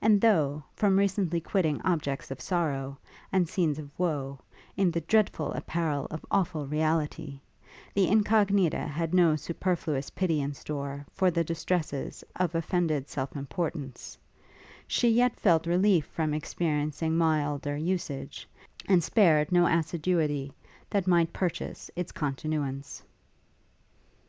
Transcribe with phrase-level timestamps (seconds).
[0.00, 2.98] And though, from recently quitting objects of sorrow,
[3.30, 4.40] and scenes of woe,
[4.76, 7.38] in the dreadful apparel of awful reality,
[7.94, 14.18] the Incognita had no superfluous pity in store for the distresses of offended self importance,
[14.88, 18.48] she yet felt relief from experiencing milder usage,
[18.88, 20.52] and spared no assiduity
[20.90, 23.00] that might purchase its continuance.